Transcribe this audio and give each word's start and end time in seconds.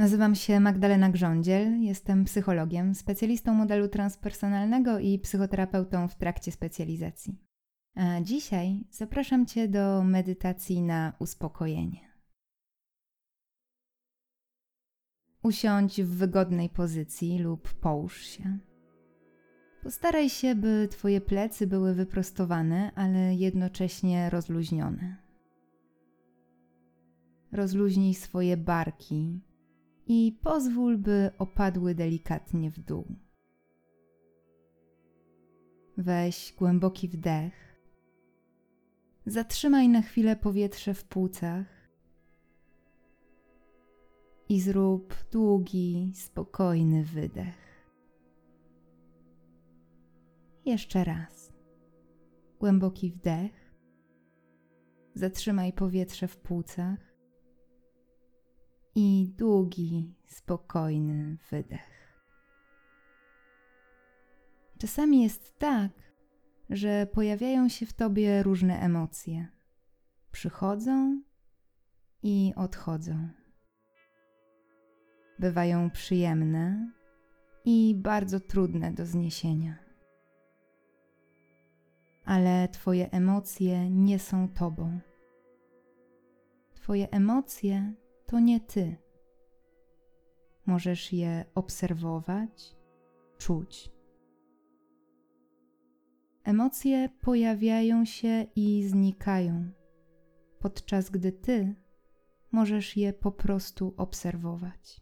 Nazywam 0.00 0.34
się 0.34 0.60
Magdalena 0.60 1.10
Grządziel, 1.10 1.80
jestem 1.80 2.24
psychologiem, 2.24 2.94
specjalistą 2.94 3.54
modelu 3.54 3.88
transpersonalnego 3.88 4.98
i 4.98 5.18
psychoterapeutą 5.18 6.08
w 6.08 6.14
trakcie 6.14 6.52
specjalizacji. 6.52 7.38
A 7.94 8.20
dzisiaj 8.20 8.84
zapraszam 8.90 9.46
Cię 9.46 9.68
do 9.68 10.04
medytacji 10.04 10.82
na 10.82 11.12
uspokojenie. 11.18 12.00
Usiądź 15.42 16.02
w 16.02 16.16
wygodnej 16.16 16.68
pozycji 16.68 17.38
lub 17.38 17.72
połóż 17.74 18.22
się. 18.22 18.58
Postaraj 19.82 20.28
się, 20.28 20.54
by 20.54 20.88
Twoje 20.90 21.20
plecy 21.20 21.66
były 21.66 21.94
wyprostowane, 21.94 22.92
ale 22.94 23.34
jednocześnie 23.34 24.30
rozluźnione. 24.30 25.16
Rozluźnij 27.52 28.14
swoje 28.14 28.56
barki 28.56 29.49
i 30.12 30.38
pozwól, 30.42 30.98
by 30.98 31.30
opadły 31.38 31.94
delikatnie 31.94 32.70
w 32.70 32.78
dół. 32.78 33.16
Weź 35.96 36.54
głęboki 36.58 37.08
wdech. 37.08 37.80
Zatrzymaj 39.26 39.88
na 39.88 40.02
chwilę 40.02 40.36
powietrze 40.36 40.94
w 40.94 41.04
płucach 41.04 41.66
i 44.48 44.60
zrób 44.60 45.14
długi, 45.32 46.12
spokojny 46.14 47.04
wydech. 47.04 47.86
Jeszcze 50.64 51.04
raz. 51.04 51.52
Głęboki 52.60 53.10
wdech. 53.10 53.74
Zatrzymaj 55.14 55.72
powietrze 55.72 56.28
w 56.28 56.36
płucach 56.36 57.09
i 58.94 59.34
długi, 59.36 60.14
spokojny 60.26 61.36
wydech. 61.50 62.00
Czasami 64.78 65.22
jest 65.22 65.58
tak, 65.58 65.90
że 66.70 67.06
pojawiają 67.06 67.68
się 67.68 67.86
w 67.86 67.92
tobie 67.92 68.42
różne 68.42 68.80
emocje. 68.80 69.48
Przychodzą 70.32 71.22
i 72.22 72.52
odchodzą. 72.56 73.28
Bywają 75.38 75.90
przyjemne 75.90 76.92
i 77.64 77.94
bardzo 77.98 78.40
trudne 78.40 78.92
do 78.92 79.06
zniesienia. 79.06 79.78
Ale 82.24 82.68
Twoje 82.68 83.10
emocje 83.10 83.90
nie 83.90 84.18
są 84.18 84.48
Tobą. 84.48 85.00
Twoje 86.74 87.10
emocje 87.10 87.94
to 88.30 88.40
nie 88.40 88.60
ty. 88.60 88.96
Możesz 90.66 91.12
je 91.12 91.44
obserwować, 91.54 92.76
czuć. 93.38 93.90
Emocje 96.44 97.08
pojawiają 97.20 98.04
się 98.04 98.46
i 98.56 98.84
znikają, 98.88 99.70
podczas 100.58 101.10
gdy 101.10 101.32
ty 101.32 101.74
możesz 102.52 102.96
je 102.96 103.12
po 103.12 103.32
prostu 103.32 103.94
obserwować. 103.96 105.00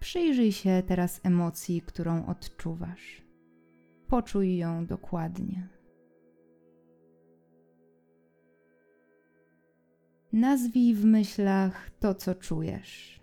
Przyjrzyj 0.00 0.52
się 0.52 0.82
teraz 0.86 1.20
emocji, 1.22 1.82
którą 1.82 2.26
odczuwasz. 2.26 3.22
Poczuj 4.08 4.56
ją 4.56 4.86
dokładnie. 4.86 5.81
Nazwij 10.32 10.94
w 10.94 11.04
myślach 11.04 11.90
to, 12.00 12.14
co 12.14 12.34
czujesz. 12.34 13.20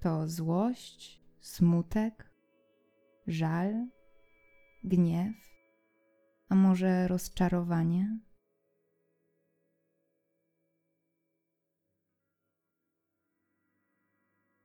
To 0.00 0.28
złość, 0.28 1.22
smutek, 1.40 2.30
żal, 3.26 3.88
gniew, 4.84 5.34
a 6.48 6.54
może 6.54 7.08
rozczarowanie? 7.08 8.18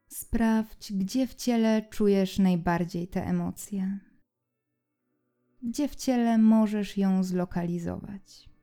Sprawdź, 0.07 0.93
gdzie 0.93 1.27
w 1.27 1.35
ciele 1.35 1.81
czujesz 1.89 2.39
najbardziej 2.39 3.07
te 3.07 3.25
emocje. 3.25 3.99
Gdzie 5.63 5.87
w 5.87 5.95
ciele 5.95 6.37
możesz 6.37 6.97
ją 6.97 7.23
zlokalizować. 7.23 8.54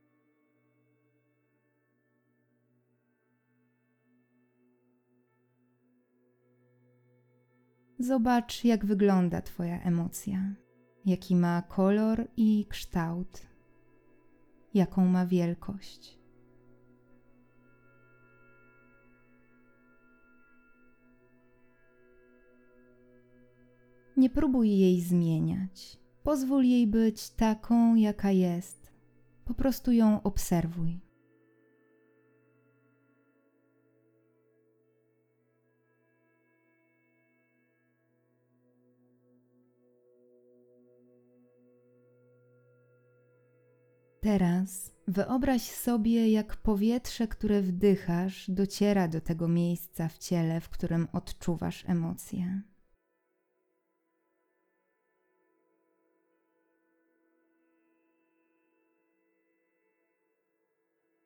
Zobacz, 8.02 8.64
jak 8.64 8.86
wygląda 8.86 9.42
Twoja 9.42 9.80
emocja, 9.82 10.54
jaki 11.04 11.36
ma 11.36 11.62
kolor 11.62 12.28
i 12.36 12.66
kształt, 12.68 13.46
jaką 14.74 15.06
ma 15.06 15.26
wielkość. 15.26 16.18
Nie 24.16 24.30
próbuj 24.30 24.78
jej 24.78 25.00
zmieniać. 25.00 25.98
Pozwól 26.22 26.64
jej 26.64 26.86
być 26.86 27.30
taką, 27.30 27.94
jaka 27.94 28.30
jest. 28.30 28.92
Po 29.44 29.54
prostu 29.54 29.92
ją 29.92 30.22
obserwuj. 30.22 31.12
Teraz 44.22 44.93
wyobraź 45.09 45.62
sobie, 45.62 46.31
jak 46.31 46.56
powietrze, 46.56 47.28
które 47.28 47.62
wdychasz, 47.62 48.50
dociera 48.50 49.09
do 49.09 49.21
tego 49.21 49.49
miejsca 49.49 50.09
w 50.09 50.19
ciele, 50.19 50.60
w 50.60 50.69
którym 50.69 51.09
odczuwasz 51.12 51.84
emocje. 51.88 52.62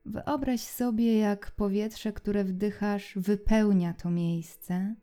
Wyobraź 0.05 0.61
sobie, 0.61 1.19
jak 1.19 1.51
powietrze, 1.51 2.13
które 2.13 2.45
wdychasz, 2.45 3.13
wypełnia 3.17 3.95
to 3.95 4.11
miejsce, 4.11 4.95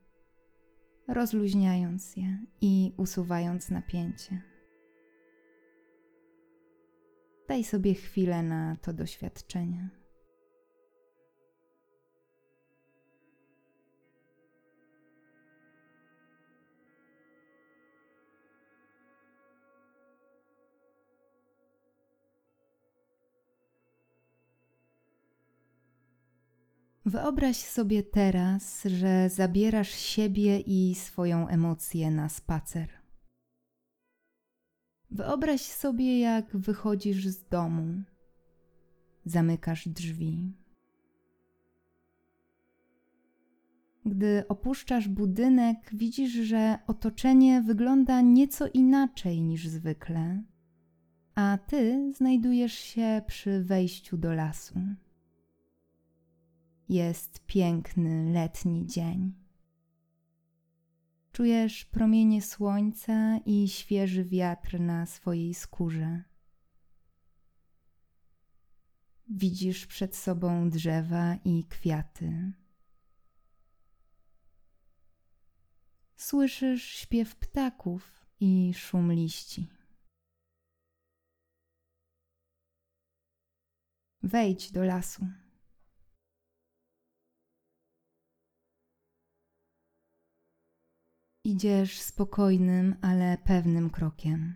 rozluźniając 1.07 2.17
je 2.17 2.37
i 2.61 2.93
usuwając 2.97 3.69
napięcie. 3.69 4.52
Daj 7.47 7.63
sobie 7.63 7.93
chwilę 7.93 8.43
na 8.43 8.75
to 8.81 8.93
doświadczenie. 8.93 9.89
Wyobraź 27.05 27.57
sobie 27.57 28.03
teraz, 28.03 28.83
że 28.83 29.29
zabierasz 29.29 29.89
siebie 29.89 30.59
i 30.59 30.95
swoją 30.95 31.47
emocję 31.47 32.11
na 32.11 32.29
spacer. 32.29 33.02
Wyobraź 35.13 35.61
sobie, 35.61 36.19
jak 36.19 36.57
wychodzisz 36.57 37.27
z 37.27 37.43
domu, 37.47 38.03
zamykasz 39.25 39.87
drzwi. 39.87 40.53
Gdy 44.05 44.43
opuszczasz 44.47 45.07
budynek, 45.07 45.89
widzisz, 45.93 46.31
że 46.31 46.77
otoczenie 46.87 47.61
wygląda 47.61 48.21
nieco 48.21 48.67
inaczej 48.67 49.41
niż 49.41 49.67
zwykle, 49.67 50.43
a 51.35 51.57
ty 51.67 52.13
znajdujesz 52.13 52.73
się 52.73 53.21
przy 53.27 53.63
wejściu 53.63 54.17
do 54.17 54.33
lasu. 54.33 54.79
Jest 56.89 57.45
piękny 57.45 58.31
letni 58.33 58.85
dzień. 58.85 59.42
Czujesz 61.33 61.85
promienie 61.85 62.41
słońca 62.41 63.37
i 63.45 63.67
świeży 63.67 64.23
wiatr 64.25 64.79
na 64.79 65.05
swojej 65.05 65.53
skórze. 65.53 66.23
Widzisz 69.27 69.85
przed 69.87 70.15
sobą 70.15 70.69
drzewa 70.69 71.35
i 71.45 71.65
kwiaty. 71.65 72.53
Słyszysz 76.15 76.83
śpiew 76.83 77.35
ptaków 77.35 78.25
i 78.39 78.73
szum 78.73 79.13
liści. 79.13 79.67
Wejdź 84.23 84.71
do 84.71 84.83
lasu. 84.83 85.27
Idziesz 91.45 92.01
spokojnym, 92.01 92.95
ale 93.01 93.37
pewnym 93.43 93.89
krokiem. 93.89 94.55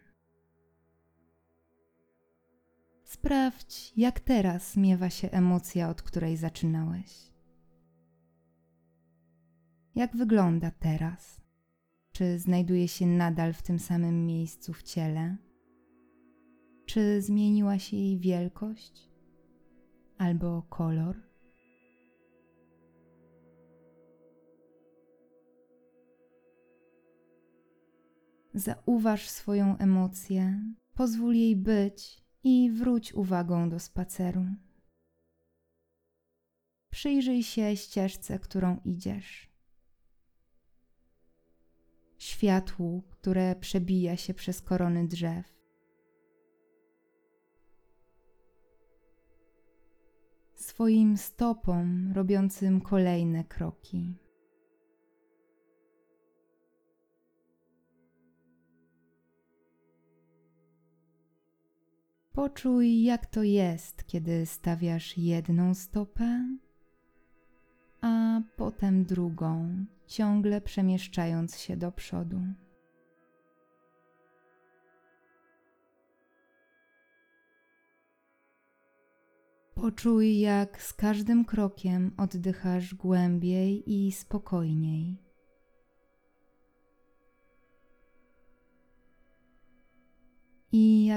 Sprawdź, 3.04 3.94
jak 3.98 4.20
teraz 4.20 4.78
miewa 4.78 5.10
się 5.10 5.32
emocja, 5.32 5.90
od 5.90 6.02
której 6.02 6.38
zaczynałeś. 6.38 7.34
Jak 9.96 10.16
wygląda 10.16 10.72
teraz? 10.72 11.42
Czy 12.12 12.40
znajduje 12.40 12.88
się 12.88 13.08
nadal 13.08 13.54
w 13.54 13.62
tym 13.62 13.80
samym 13.80 14.26
miejscu 14.26 14.74
w 14.74 14.84
ciele? 14.84 15.38
Czy 16.86 17.22
zmieniła 17.22 17.80
się 17.80 17.98
jej 17.98 18.20
wielkość 18.20 19.10
albo 20.18 20.62
kolor? 20.62 21.27
Zauważ 28.58 29.30
swoją 29.30 29.78
emocję, 29.78 30.62
pozwól 30.94 31.36
jej 31.36 31.56
być 31.56 32.24
i 32.44 32.72
wróć 32.72 33.14
uwagą 33.14 33.70
do 33.70 33.80
spaceru. 33.80 34.46
Przyjrzyj 36.90 37.44
się 37.44 37.76
ścieżce, 37.76 38.40
którą 38.40 38.80
idziesz. 38.86 39.52
Światłu, 42.18 43.04
które 43.10 43.56
przebija 43.56 44.18
się 44.18 44.34
przez 44.34 44.62
korony 44.62 45.08
drzew. 45.08 45.58
Swoim 50.56 51.18
stopom 51.18 52.12
robiącym 52.14 52.82
kolejne 52.82 53.44
kroki. 53.44 54.27
Poczuj, 62.38 63.04
jak 63.04 63.26
to 63.26 63.44
jest, 63.44 64.08
kiedy 64.08 64.46
stawiasz 64.46 65.18
jedną 65.18 65.74
stopę, 65.74 66.58
a 68.02 68.42
potem 68.58 69.04
drugą, 69.06 69.86
ciągle 70.08 70.62
przemieszczając 70.62 71.60
się 71.60 71.78
do 71.78 71.92
przodu. 71.92 72.42
Poczuj, 79.76 80.40
jak 80.40 80.82
z 80.82 80.94
każdym 80.94 81.46
krokiem 81.46 82.12
oddychasz 82.18 82.96
głębiej 82.96 83.94
i 83.94 84.12
spokojniej. 84.12 85.27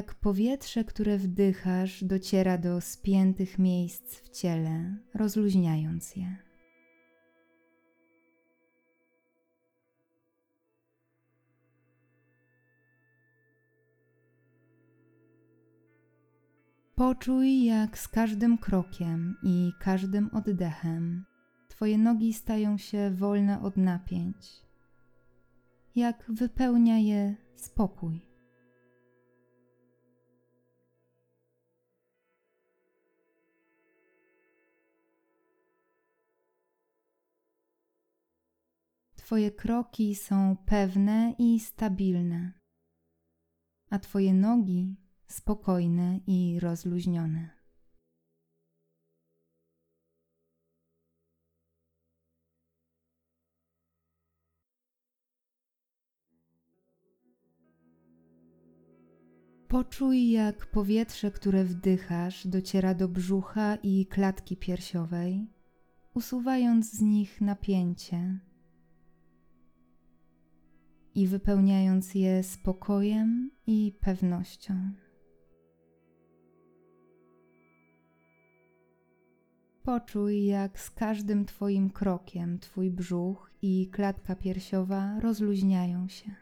Jak 0.01 0.15
powietrze, 0.15 0.85
które 0.85 1.19
wdychasz, 1.19 2.05
dociera 2.05 2.59
do 2.59 2.81
spiętych 2.81 3.59
miejsc 3.59 4.21
w 4.21 4.29
ciele, 4.29 4.97
rozluźniając 5.15 6.17
je. 6.17 6.37
Poczuj, 16.95 17.65
jak 17.65 17.99
z 17.99 18.09
każdym 18.09 18.59
krokiem 18.59 19.37
i 19.43 19.73
każdym 19.81 20.31
oddechem 20.33 21.25
Twoje 21.69 21.99
nogi 21.99 22.33
stają 22.33 22.79
się 22.79 23.11
wolne 23.11 23.63
od 23.63 23.77
napięć, 23.77 24.37
jak 25.95 26.25
wypełnia 26.29 26.99
je 26.99 27.37
spokój. 27.57 28.30
Twoje 39.31 39.51
kroki 39.51 40.15
są 40.15 40.57
pewne 40.67 41.35
i 41.39 41.61
stabilne, 41.61 42.53
a 43.91 43.99
Twoje 43.99 44.35
nogi 44.35 44.97
spokojne 45.27 46.21
i 46.27 46.61
rozluźnione. 46.61 47.51
Poczuj, 59.69 60.31
jak 60.31 60.67
powietrze, 60.67 61.31
które 61.31 61.65
wdychasz, 61.65 62.47
dociera 62.47 62.95
do 62.95 63.09
brzucha 63.09 63.77
i 63.83 64.07
klatki 64.07 64.57
piersiowej, 64.57 65.47
usuwając 66.15 66.93
z 66.93 67.01
nich 67.01 67.41
napięcie 67.41 68.50
i 71.15 71.27
wypełniając 71.27 72.15
je 72.15 72.43
spokojem 72.43 73.51
i 73.67 73.93
pewnością. 74.01 74.91
Poczuj, 79.83 80.45
jak 80.47 80.81
z 80.81 80.91
każdym 80.91 81.45
Twoim 81.45 81.91
krokiem 81.91 82.59
Twój 82.59 82.91
brzuch 82.91 83.51
i 83.63 83.89
klatka 83.93 84.37
piersiowa 84.37 85.21
rozluźniają 85.21 86.09
się. 86.09 86.35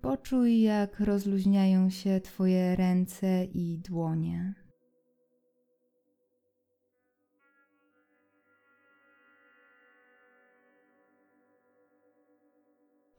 Poczuj, 0.00 0.60
jak 0.60 1.00
rozluźniają 1.00 1.90
się 1.90 2.20
Twoje 2.20 2.76
ręce 2.76 3.44
i 3.44 3.78
dłonie. 3.78 4.61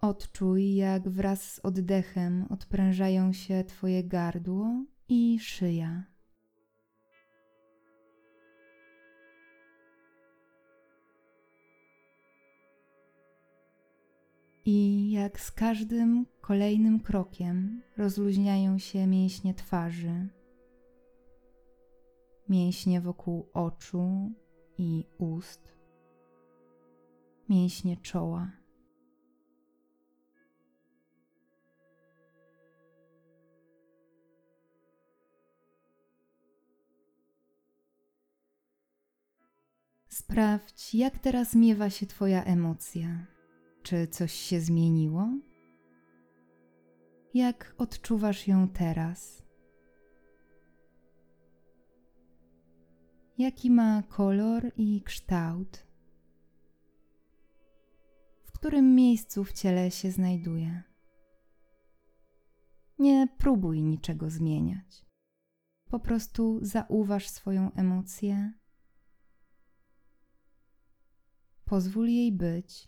Odczuj, 0.04 0.76
jak 0.76 1.10
wraz 1.10 1.54
z 1.54 1.60
oddechem 1.60 2.46
odprężają 2.50 3.34
się 3.34 3.64
Twoje 3.64 4.04
gardło 4.04 4.68
i 5.10 5.40
szyja. 5.40 6.04
I 14.66 15.12
jak 15.12 15.40
z 15.40 15.52
każdym 15.52 16.26
kolejnym 16.42 17.00
krokiem 17.00 17.82
rozluźniają 17.98 18.78
się 18.78 19.08
mięśnie 19.08 19.54
twarzy, 19.54 20.28
mięśnie 22.50 23.02
wokół 23.02 23.50
oczu 23.54 24.32
i 24.78 25.06
ust, 25.18 25.74
mięśnie 27.50 27.98
czoła. 27.98 28.63
Sprawdź, 40.24 40.96
jak 40.96 41.20
teraz 41.20 41.56
miewa 41.56 41.90
się 41.90 42.06
Twoja 42.06 42.44
emocja. 42.44 43.28
Czy 43.82 44.08
coś 44.08 44.34
się 44.34 44.62
zmieniło? 44.62 45.28
Jak 47.34 47.76
odczuwasz 47.78 48.48
ją 48.48 48.68
teraz? 48.68 49.44
Jaki 53.38 53.72
ma 53.72 54.04
kolor 54.04 54.72
i 54.78 55.02
kształt? 55.02 55.88
W 58.44 58.52
którym 58.52 58.96
miejscu 58.96 59.44
w 59.44 59.54
ciele 59.54 59.92
się 59.92 60.12
znajduje? 60.12 60.84
Nie 63.00 63.28
próbuj 63.38 63.84
niczego 63.84 64.30
zmieniać. 64.30 65.06
Po 65.90 66.00
prostu 66.00 66.60
zauważ 66.62 67.30
swoją 67.30 67.72
emocję 67.72 68.54
Pozwól 71.74 72.08
jej 72.08 72.32
być. 72.32 72.88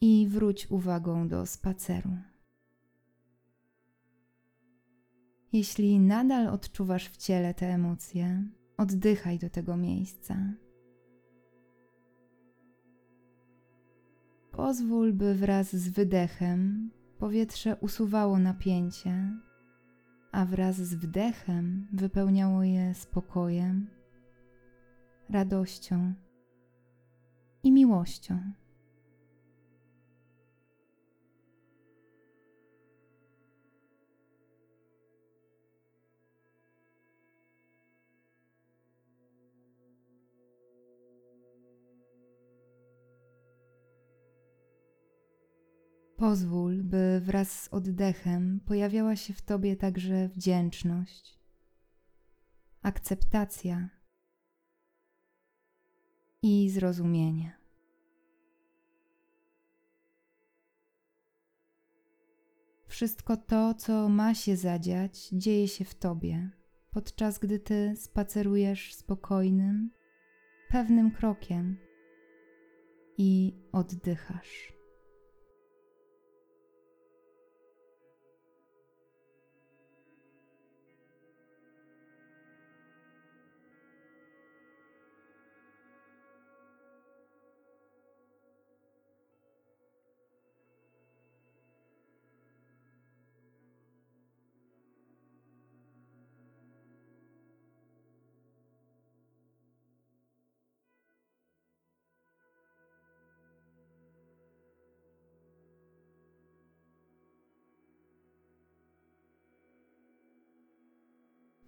I 0.00 0.28
wróć 0.28 0.70
uwagą 0.70 1.28
do 1.28 1.46
spaceru. 1.46 2.10
Jeśli 5.52 6.00
nadal 6.00 6.48
odczuwasz 6.48 7.08
w 7.08 7.16
ciele 7.16 7.54
te 7.54 7.66
emocje, 7.66 8.48
oddychaj 8.76 9.38
do 9.38 9.50
tego 9.50 9.76
miejsca. 9.76 10.54
Pozwól, 14.52 15.12
by 15.12 15.34
wraz 15.34 15.76
z 15.76 15.88
wydechem 15.88 16.90
powietrze 17.18 17.76
usuwało 17.76 18.38
napięcie 18.38 19.32
wraz 20.44 20.76
z 20.76 20.94
wdechem 20.94 21.86
wypełniało 21.92 22.62
je 22.62 22.94
spokojem, 22.94 23.86
radością 25.30 26.14
i 27.62 27.72
miłością. 27.72 28.52
Pozwól, 46.16 46.82
by 46.82 47.20
wraz 47.20 47.62
z 47.62 47.68
oddechem 47.68 48.60
pojawiała 48.66 49.16
się 49.16 49.34
w 49.34 49.42
tobie 49.42 49.76
także 49.76 50.28
wdzięczność, 50.28 51.38
akceptacja 52.82 53.88
i 56.42 56.70
zrozumienie. 56.70 57.58
Wszystko 62.86 63.36
to, 63.36 63.74
co 63.74 64.08
ma 64.08 64.34
się 64.34 64.56
zadziać, 64.56 65.28
dzieje 65.28 65.68
się 65.68 65.84
w 65.84 65.94
tobie, 65.94 66.50
podczas 66.90 67.38
gdy 67.38 67.58
ty 67.58 67.94
spacerujesz 67.96 68.94
spokojnym, 68.94 69.90
pewnym 70.68 71.10
krokiem 71.10 71.76
i 73.18 73.54
oddychasz. 73.72 74.73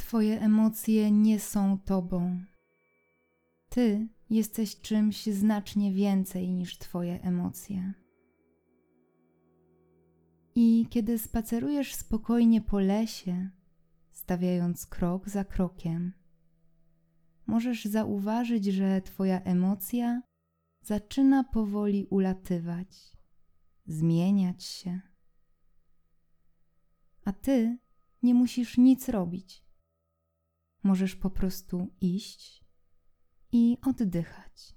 Twoje 0.06 0.40
emocje 0.40 1.10
nie 1.10 1.40
są 1.40 1.78
Tobą. 1.78 2.40
Ty 3.68 4.08
jesteś 4.30 4.80
czymś 4.80 5.26
znacznie 5.26 5.92
więcej 5.92 6.50
niż 6.50 6.78
Twoje 6.78 7.22
emocje. 7.22 7.92
I 10.54 10.86
kiedy 10.90 11.18
spacerujesz 11.18 11.94
spokojnie 11.94 12.60
po 12.60 12.80
lesie, 12.80 13.50
stawiając 14.10 14.86
krok 14.86 15.28
za 15.28 15.44
krokiem, 15.44 16.12
możesz 17.46 17.84
zauważyć, 17.84 18.64
że 18.64 19.00
Twoja 19.00 19.40
emocja 19.40 20.22
zaczyna 20.82 21.44
powoli 21.44 22.06
ulatywać, 22.10 23.12
zmieniać 23.86 24.64
się. 24.64 25.00
A 27.24 27.32
Ty 27.32 27.78
nie 28.22 28.34
musisz 28.34 28.78
nic 28.78 29.08
robić 29.08 29.65
możesz 30.86 31.16
po 31.16 31.30
prostu 31.30 31.94
iść 32.00 32.64
i 33.52 33.78
oddychać. 33.86 34.75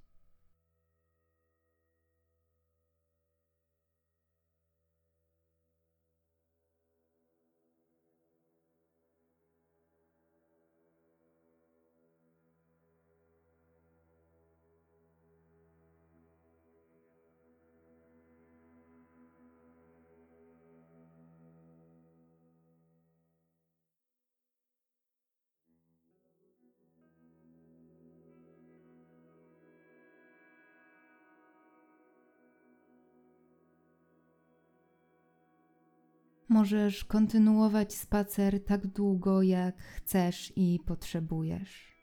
Możesz 36.50 37.06
kontynuować 37.06 37.94
spacer 37.94 38.66
tak 38.66 38.88
długo, 38.88 39.42
jak 39.42 39.82
chcesz 39.82 40.54
i 40.56 40.80
potrzebujesz. 40.86 41.96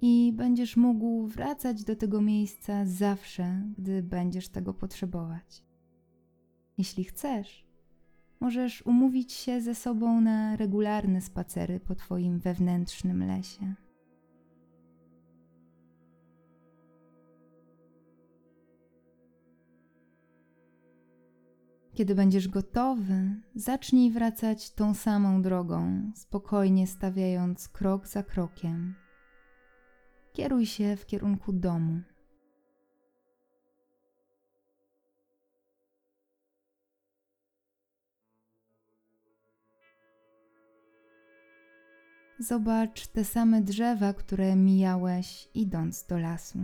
I 0.00 0.32
będziesz 0.36 0.76
mógł 0.76 1.26
wracać 1.26 1.84
do 1.84 1.96
tego 1.96 2.20
miejsca 2.20 2.86
zawsze, 2.86 3.62
gdy 3.78 4.02
będziesz 4.02 4.48
tego 4.48 4.74
potrzebować. 4.74 5.64
Jeśli 6.78 7.04
chcesz, 7.04 7.66
możesz 8.40 8.86
umówić 8.86 9.32
się 9.32 9.60
ze 9.60 9.74
sobą 9.74 10.20
na 10.20 10.56
regularne 10.56 11.20
spacery 11.20 11.80
po 11.80 11.94
Twoim 11.94 12.38
wewnętrznym 12.38 13.26
lesie. 13.26 13.74
Kiedy 21.94 22.14
będziesz 22.14 22.48
gotowy, 22.48 23.40
zacznij 23.54 24.10
wracać 24.10 24.70
tą 24.70 24.94
samą 24.94 25.42
drogą, 25.42 26.12
spokojnie 26.14 26.86
stawiając 26.86 27.68
krok 27.68 28.06
za 28.06 28.22
krokiem. 28.22 28.94
Kieruj 30.32 30.66
się 30.66 30.96
w 30.96 31.06
kierunku 31.06 31.52
domu. 31.52 32.00
Zobacz 42.38 43.06
te 43.06 43.24
same 43.24 43.62
drzewa, 43.62 44.14
które 44.14 44.56
mijałeś 44.56 45.48
idąc 45.54 46.06
do 46.06 46.18
lasu. 46.18 46.58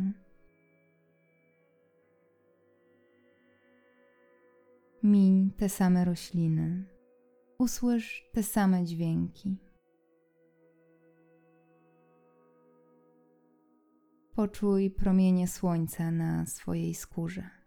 Miń 5.11 5.50
te 5.57 5.69
same 5.69 6.05
rośliny, 6.05 6.85
usłysz 7.59 8.29
te 8.33 8.43
same 8.43 8.85
dźwięki. 8.85 9.59
Poczuj 14.35 14.90
promienie 14.90 15.49
słońca 15.49 16.11
na 16.11 16.47
swojej 16.47 16.95
skórze. 16.95 17.60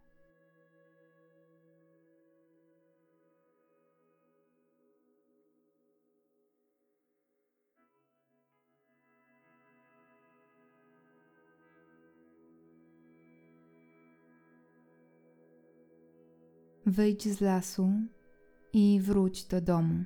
Wyjdź 16.94 17.28
z 17.28 17.42
lasu 17.42 17.92
i 18.74 19.00
wróć 19.02 19.46
do 19.46 19.62
domu. 19.62 20.04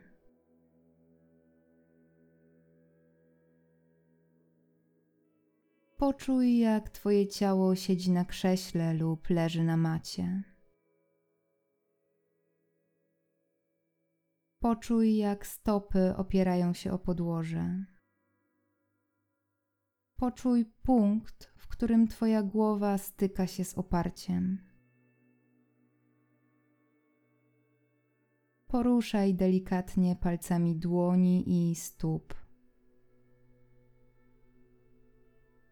Poczuj, 5.98 6.58
jak 6.58 6.90
Twoje 6.90 7.28
ciało 7.28 7.76
siedzi 7.76 8.12
na 8.12 8.26
krześle 8.26 8.94
lub 8.94 9.30
leży 9.30 9.64
na 9.64 9.78
macie. 9.78 10.44
Poczuj, 14.60 15.18
jak 15.18 15.48
stopy 15.48 16.16
opierają 16.16 16.74
się 16.74 16.92
o 16.92 17.00
podłoże. 17.00 17.86
Poczuj 20.16 20.66
punkt, 20.66 21.54
w 21.58 21.68
którym 21.68 22.08
Twoja 22.08 22.44
głowa 22.44 22.98
styka 22.98 23.48
się 23.48 23.64
z 23.66 23.78
oparciem. 23.78 24.67
Poruszaj 28.68 29.34
delikatnie 29.34 30.16
palcami 30.16 30.76
dłoni 30.76 31.72
i 31.72 31.76
stóp. 31.76 32.34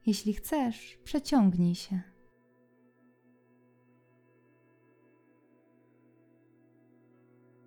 Jeśli 0.06 0.34
chcesz, 0.34 1.00
przeciągnij 1.04 1.76
się. 1.76 2.02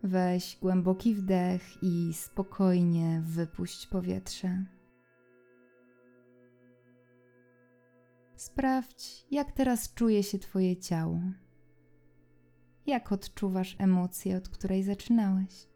Weź 0.02 0.58
głęboki 0.62 1.14
wdech 1.14 1.82
i 1.82 2.14
spokojnie 2.14 3.22
wypuść 3.24 3.86
powietrze. 3.86 4.64
Sprawdź, 8.36 9.26
jak 9.30 9.52
teraz 9.52 9.94
czuje 9.94 10.22
się 10.22 10.38
Twoje 10.38 10.76
ciało. 10.76 11.20
Jak 12.88 13.12
odczuwasz 13.12 13.76
emocję, 13.78 14.36
od 14.36 14.48
której 14.48 14.82
zaczynałeś? 14.82 15.68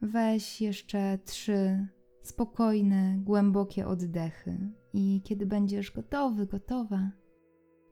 Weź 0.00 0.60
jeszcze 0.60 1.18
trzy 1.24 1.86
spokojne, 2.22 3.18
głębokie 3.18 3.86
oddechy 3.86 4.58
i 4.92 5.22
kiedy 5.24 5.46
będziesz 5.46 5.92
gotowy, 5.92 6.46
gotowa, 6.46 7.10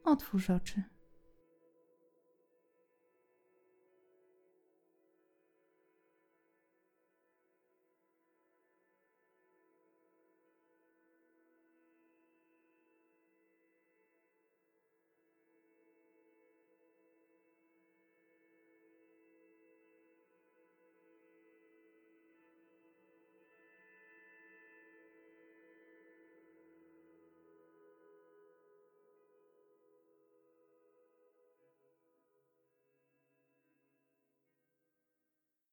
otwórz 0.05 0.51
oczy. 0.51 0.83